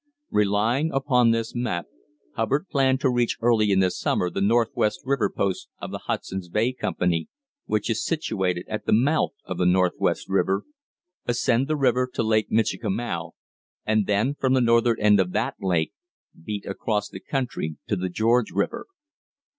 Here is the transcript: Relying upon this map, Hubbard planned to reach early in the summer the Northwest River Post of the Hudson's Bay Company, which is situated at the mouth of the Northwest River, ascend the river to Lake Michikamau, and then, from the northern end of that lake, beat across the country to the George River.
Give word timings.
Relying 0.31 0.91
upon 0.91 1.29
this 1.29 1.53
map, 1.53 1.85
Hubbard 2.33 2.67
planned 2.71 2.99
to 3.01 3.09
reach 3.11 3.37
early 3.39 3.69
in 3.71 3.81
the 3.81 3.91
summer 3.91 4.31
the 4.31 4.41
Northwest 4.41 5.01
River 5.05 5.29
Post 5.29 5.69
of 5.79 5.91
the 5.91 5.99
Hudson's 6.07 6.49
Bay 6.49 6.73
Company, 6.73 7.27
which 7.67 7.87
is 7.87 8.03
situated 8.03 8.65
at 8.67 8.87
the 8.87 8.93
mouth 8.93 9.33
of 9.45 9.59
the 9.59 9.65
Northwest 9.67 10.27
River, 10.27 10.63
ascend 11.27 11.67
the 11.67 11.77
river 11.77 12.09
to 12.15 12.23
Lake 12.23 12.49
Michikamau, 12.49 13.33
and 13.85 14.07
then, 14.07 14.33
from 14.33 14.55
the 14.55 14.59
northern 14.61 14.99
end 14.99 15.19
of 15.19 15.33
that 15.33 15.53
lake, 15.61 15.93
beat 16.43 16.65
across 16.65 17.07
the 17.07 17.19
country 17.19 17.77
to 17.85 17.95
the 17.95 18.09
George 18.09 18.49
River. 18.49 18.87